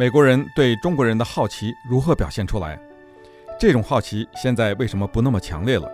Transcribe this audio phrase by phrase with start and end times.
[0.00, 2.80] 美国人对中国人的好奇如何表现出来？
[3.58, 5.92] 这种好奇现在为什么不那么强烈了？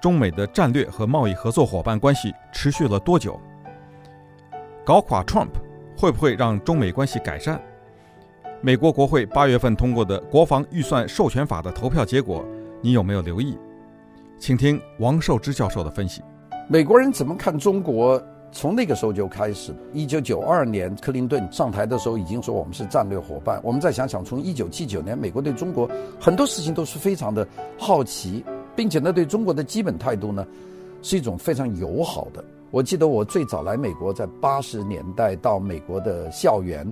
[0.00, 3.38] 中美的战略和贸易合作伙伴关系持续了多久？
[4.86, 5.50] 搞垮 Trump
[5.94, 7.60] 会不会让中美关系改善？
[8.62, 12.42] 美国国会八月份通过的国防预算授权法的投票结果，
[12.80, 13.58] 你有没有留意？
[14.38, 16.22] 请听王寿之教授的分析。
[16.68, 18.18] 美国人怎么看中国？
[18.54, 23.60] 从那个时候就开始，一九九二年克林顿上台的时候已经说我们是战略伙伴。
[23.64, 27.44] 我们再想想，从一九七九年，美国对中国很多事情都是非常的
[27.76, 28.44] 好奇，
[28.76, 30.46] 并且呢，对中国的基本态度呢，
[31.02, 32.44] 是一种非常友好的。
[32.70, 36.86] 我记得我最早来美国，在八十年代到美国的校园，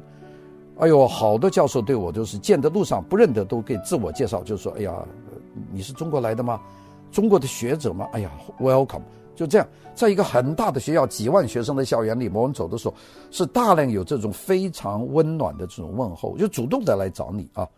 [0.79, 4.93] 哎呦，好多教授对我都是见的路上不认得都给自我介绍，就说：“哎呀，
[5.71, 6.61] 你是中国来的吗？
[7.13, 9.03] 中国的学者吗？”哎呀，welcome。
[9.35, 12.95] 就这样，在一个很大的学校，几万学生的校园里，我们走的时候，
[13.31, 17.69] 是大量有这种非常温暖的这种问候，就主动的来找你啊，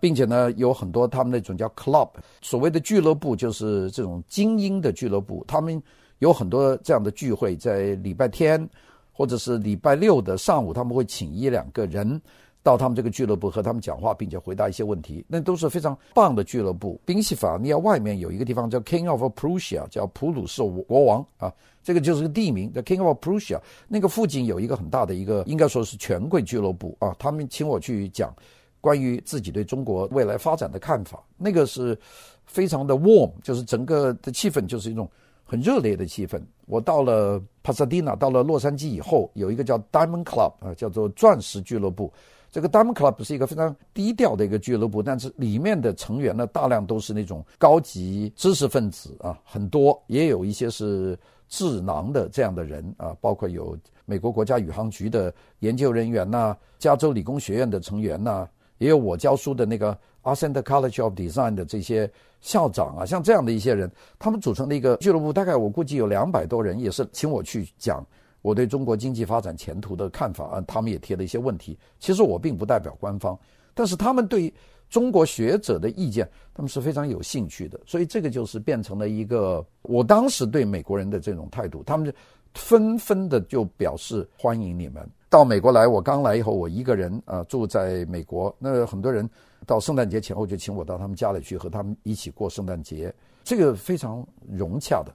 [0.00, 2.08] 并且呢，有很多他们那种叫 club，
[2.40, 5.82] 所谓的俱乐部，就是这种精英的俱乐部，他们
[6.20, 8.68] 有很多这样的聚会，在礼拜天
[9.12, 12.20] 或者是礼拜六的上午，他们会请一两个人。
[12.62, 17.00] 到他们这个俱乐部和他们讲话，并且回答一些问题，那都是非常棒的俱乐部。
[17.04, 21.52] 宾夕法尼亚外面有一个地方叫 King of Prussia，叫普鲁士国王啊，
[21.82, 23.60] 这个就是个地名，叫 King of Prussia。
[23.88, 27.14] 那个附近有一个很大的一个，应该说是权贵俱乐部啊。
[27.18, 28.32] 他们请我去讲
[28.80, 31.98] 关于自己对中国未来发展的看法，那个是
[32.46, 35.10] 非常的 warm，就是整个的气氛就是一种
[35.44, 36.40] 很热烈的气氛。
[36.66, 42.12] 我到了帕萨迪纳，到了洛杉矶以后，有一个叫 Diamond Club 啊，叫做钻石俱乐部。
[42.52, 62.10] 这个 Diamond Club 是一个非常低调的一个俱乐部，但是里面的成员呢，大量都是那种高级知识分子啊，很多也有一些是智囊的这样的人啊，包括有美国国家宇航局的研究人员呐、加州理工学院的成员呐、也有我教书的那个 Austin College of Design 的这些
[62.42, 68.06] 校长啊，像这样的一些人，他们组成的一个俱乐部，大概我估计有两百多人，也是请我去讲。
[68.42, 71.78] 我对中国经济发展前途的看法啊，他们也提了一些问题。
[71.98, 73.38] 其实我并不代表官方，
[73.72, 74.52] 但是他们对
[74.90, 77.80] 中国学者的意见，他们是非常有兴趣的。
[77.86, 82.12] 所以这个就是变成了一个我当时对美国人的这种态度，他们就
[82.54, 85.86] 纷纷的就表示欢迎你们到美国来。
[85.86, 89.26] 我刚来以后，我一个人啊住在美国，那很多人
[89.64, 93.14] 到圣诞节前后就请我到他们家里去和他们一起过圣诞节，
[93.44, 95.14] 这个非常融洽的。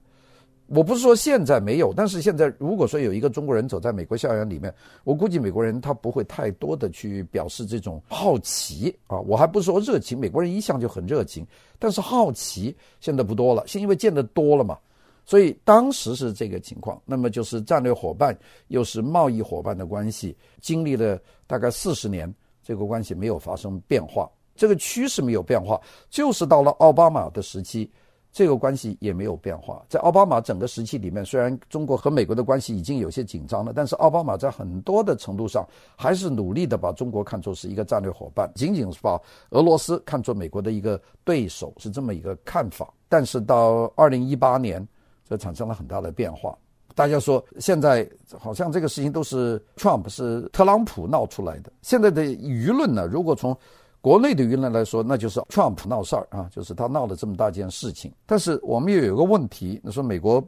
[0.67, 4.73] 我不是说现在没有，但是现在如果说有一个中国人走在美国校园里面，
[5.05, 9.17] 我估计美国人他不会太多的去表示这种好奇啊。
[9.21, 11.47] 我还不是说热情，美国人一向就很热情，
[11.79, 14.77] 但是好奇现在不多了，是因为见得多了嘛。
[15.25, 25.79] 所以当时是这个情况，那么就是战略伙伴又是贸易伙伴的关系，经历了大概四十年，这个关系没有发生变化，这个趋势没有变化，
[26.09, 27.89] 就是到了奥巴马的时期。
[28.37, 29.83] 这个关系也没有变化。
[29.89, 42.93] 在奥巴马整个时期里面，虽然中国和美国的关系已经有些紧张了，但是奥巴马在很多的程度上还是努力的把中国看作是一个战略伙伴，仅仅是把俄罗斯看作美国的一个对手，是这么一个看法。
[43.09, 44.87] 但是到二零一八年，
[45.27, 46.55] 这产生了很大的变化。
[46.93, 51.71] 大家说现在好像这个事情都是 Trump 是特朗普闹出来的。
[51.81, 53.57] 现在的舆论呢，如果从
[54.07, 58.09] 国内的舆论来说，那就是 Trump 闹事儿啊，就是他闹了这么大件事情。
[58.25, 60.41] 但是我们又有一个问题，你说美国，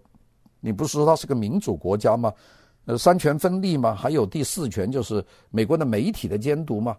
[0.62, 2.32] 你不是说它是个民主国家吗？
[2.86, 3.94] 呃，三权分立吗？
[3.94, 6.96] 还有第四权就是美国的媒体的监督吗？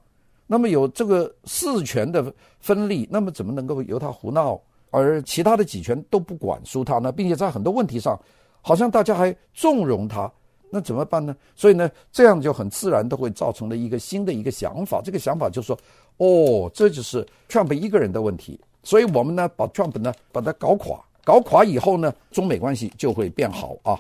[0.47, 4.61] 那么有这个四权的分立，那么怎么能够由他胡闹，
[4.91, 7.11] 而其他的几权都不管束他呢？
[7.11, 8.21] 并且在很多问题上，
[8.61, 10.31] 好像大家还纵容他。
[10.73, 11.37] 那怎么办呢？
[11.57, 15.03] 所以呢，这样就很自然的会造成了一个新的一个想法。
[15.05, 15.79] 这个想法就是说，
[16.19, 18.59] 哦，这就是 Trump 一个人的问题。
[18.85, 23.99] 所以我们呢，把 Trump 呢把它搞垮，搞垮以后呢，中美关系就会变好啊。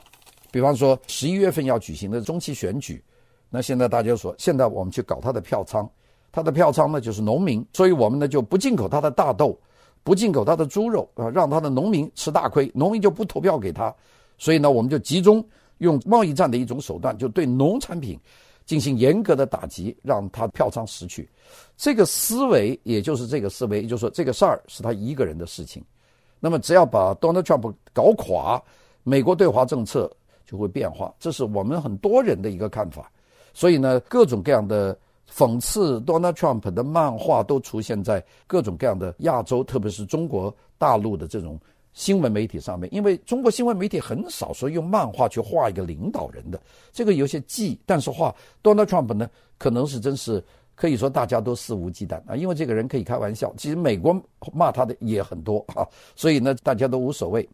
[0.53, 3.03] 比方说十一月份要举行的中期选举，
[3.51, 5.89] 那现在大家说，现在我们去搞他的票仓，
[6.31, 9.59] 他的票仓呢就是农民，所以我们呢就不进口他的大豆，
[10.05, 13.93] 不进口他的猪肉啊，让他的农民吃大亏，农民就不投票给他。
[14.39, 15.45] 所以呢，我们就集中。
[15.81, 18.19] 用贸易战的一种手段，就对农产品
[18.65, 21.29] 进行严格的打击，让他票仓失去。
[21.77, 25.83] 这个思维，也就是这个思维，也就是说，这个事儿是他一个人的事情。
[26.39, 28.63] 那么，只要把 Donald Trump 搞垮，
[29.03, 30.11] 美国对华政策
[30.47, 31.13] 就会变化。
[31.19, 33.11] 这是我们很多人的一个看法。
[33.53, 34.97] 所以呢，各种各样的
[35.33, 41.59] 讽刺 Donald Trump 的漫画都出现在各种各样的亚洲，特别是中国大陆的这种。
[41.93, 46.61] 新闻媒体上面，因为中国新闻媒体很少说用漫画去画一个领导人的，
[46.93, 49.29] 这个有些忌，但是画 Donald Trump 呢，
[49.59, 50.43] 可能是真是
[50.75, 53.53] 可以说大家都肆无忌惮啊，因为这个人可以开玩笑。
[53.57, 54.19] 其实美国
[54.53, 57.47] 骂他的也很多啊，所以呢，大家都无所谓。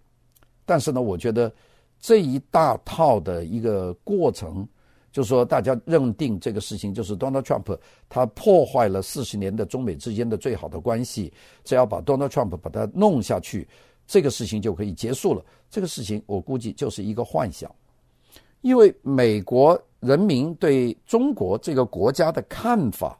[0.64, 1.50] 但是呢，我觉得
[1.98, 4.68] 这一大套的一个过程，
[5.12, 7.76] 就是说大家认定这个事情就是 Donald Trump
[8.08, 11.32] 他破坏了四十年的中美之间的最好的关系，
[11.64, 13.66] 只要把 Donald Trump 把它弄下去，
[14.06, 15.44] 这个事情就可以结束了。
[15.68, 17.70] 这个事情我估计就是一个幻想，
[18.60, 19.80] 因为美国。
[20.00, 23.18] 人民对中国这个国家的看法，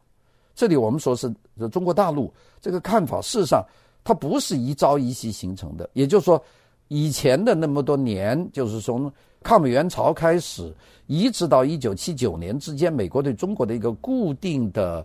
[0.55, 1.35] 这里我们说是
[1.73, 3.65] 中国大陆这个看法，事实上
[4.05, 5.89] 它不是一朝一夕形成的。
[5.95, 6.41] 也就是说，
[6.87, 9.11] 以前的那么多年，就是从
[9.43, 10.73] 抗美援朝开始，
[11.07, 15.05] 一直到一九七九年之间，美国对中国的一个固定的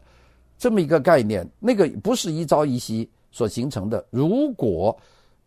[0.60, 4.06] 这么一个概念，那个不是一朝一夕所形成的。
[4.12, 4.95] 如果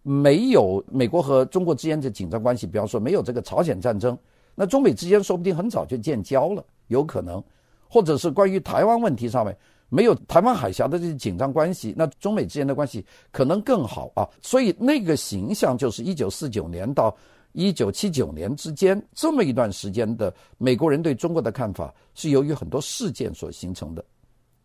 [0.06, 4.16] 没有美国和中国之间的紧张关系，比方说没有这个朝鲜战争。
[4.54, 7.42] 那中美之间说不定很早就建交了，有可能，
[7.88, 9.56] 或者是关于台湾问题上面
[9.88, 14.28] 没有台湾海峡的这些紧张关系，那中美之间的关系可能更好啊。
[14.42, 17.16] 所以那个形象就是一九四九年到
[17.52, 24.04] 一九七九年之间这么一段时间的美国人对中国的看法，是由于很多事件所形成的。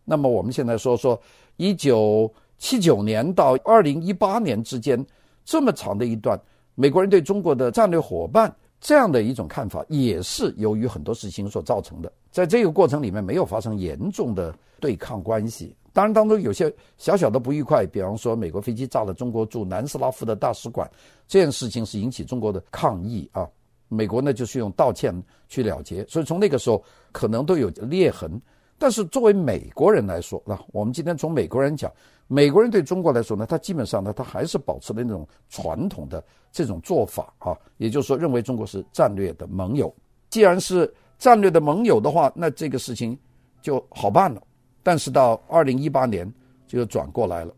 [0.04, 1.20] 那么我们现在说说
[1.56, 5.04] 一九七九年到二零一八年之间
[5.50, 6.40] 这么长的一段
[6.76, 8.54] 美国人对中国的战略伙伴。
[8.80, 12.10] 这样的一种看法，也是由于很多事情所造成的。
[12.30, 15.76] 在这个过程里面，没有发生严重的对抗关系。
[15.92, 20.90] 当然，当中有些小小的不愉快，比方说美国飞机炸了中国驻南斯拉夫的大使馆，
[21.28, 23.46] 这件事情是引起中国的抗议啊。
[23.88, 25.14] 美国呢，就是用道歉
[25.46, 26.02] 去了结。
[26.06, 26.82] 所以从那个时候，
[27.12, 28.40] 可能都有裂痕。
[28.80, 31.92] 但是作为美国人来说，那我们今天从美国人讲，
[32.28, 39.94] 美国人对中国来说呢，他基本上呢，他还是保持了那种传统的这种做法啊，也就是说，认为中国是战略的盟友。
[40.30, 43.18] 既然是战略的盟友的话，那这个事情
[43.60, 44.40] 就好办了。
[44.82, 46.32] 但是到二零一八年
[46.66, 47.52] 就转过来了。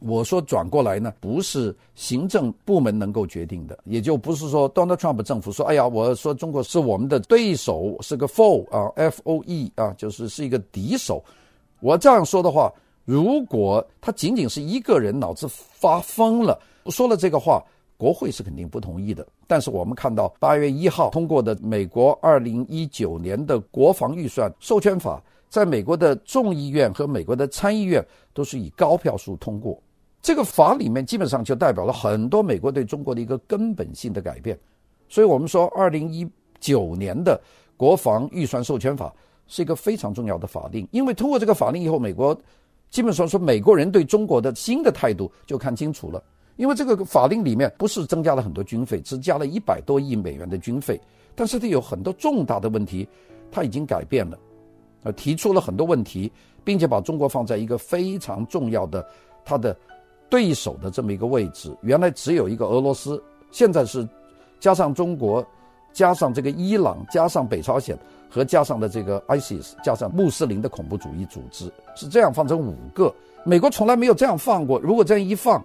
[0.00, 11.22] 我说转过来呢，不是行政部门能够决定的，也就不是说 Donald Trump 政府说，哎呀，我说中国是我们的对手，是个 foe 啊，F O E 啊，就是是一个敌手。
[11.80, 12.72] 我这样说的话，
[13.04, 17.62] 如果他仅仅是一个人脑子发疯了，说了这个话，
[17.96, 19.26] 国会是肯定不同意的。
[19.46, 29.80] 但是我们看到八月一号通过的美国二零一九年的国防预算授权法，在美国的众议院和美国的参议院都是以高票数通过。
[30.20, 34.58] 这个法里面基本上就代表了很多美国对中国的一个根本性的改变，
[35.08, 36.28] 所以我们说，二零一
[36.58, 37.40] 九年的
[37.76, 39.14] 国防预算授权法
[39.46, 42.38] 是一个非常重要的法令，因为通过这个法令以后，美国
[42.90, 46.22] 基本上说美国人对中国的新的态度就看清楚了，
[46.56, 51.00] 因为这个法令里面不是增加了很多军费，只加了一百多亿美元的军费，
[51.36, 53.08] 但是它有很多重大的问题，
[53.52, 54.36] 它已经改变了，
[55.04, 56.30] 呃，提出了很多问题，
[56.64, 59.06] 并且把中国放在一个非常重要的
[59.44, 59.74] 它的。
[60.28, 64.06] 对手的这么一个位置，原来只有一个俄罗斯，现在是
[64.60, 65.44] 加上中国，
[65.92, 67.98] 加上这个伊朗，加上北朝鲜，
[68.28, 73.14] 和加上的这个 ISIS，加上穆斯林的恐怖主义组织，是这样放成五个。
[73.44, 74.78] 美国从来没有这样放过。
[74.80, 75.64] 如果这样一放，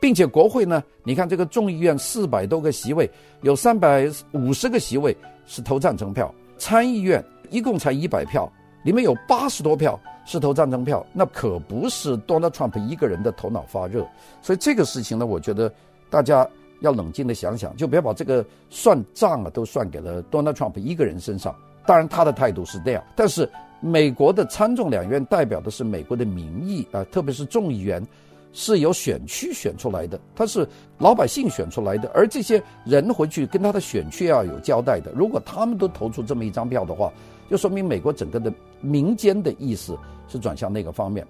[0.00, 3.10] 并且国会呢，你看这个众议院四百多个席位，
[3.42, 5.14] 有三百五十个席位
[5.44, 8.50] 是投赞成票，参议院一共才一百票，
[8.88, 9.98] 里面有八十多票。
[10.30, 14.06] 是投赞成票，那可不是 Donald Trump 一个人的头脑发热，
[14.42, 15.72] 所以这个事情呢，我觉得
[16.10, 16.46] 大家
[16.80, 21.56] 要冷静的想想，就不要把这个算账啊都算给了 Donald Trump 一个人身上。
[21.86, 23.48] 当然他的态度是这样，但是
[23.80, 28.06] 美国的参众两院代表的是美国的民意啊，特别是众议员
[28.52, 30.68] 是由选区选出来的，他是
[30.98, 35.10] 老百姓选出来的，而这些人回去跟他的选区要有交代的。
[35.14, 37.10] 如果他们都投出这么一张票的话，
[37.50, 39.96] 就说明美国整个的民间的意识
[40.28, 41.26] 是转向那个方面。